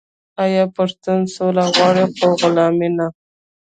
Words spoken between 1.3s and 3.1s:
سوله غواړي خو غلامي نه؟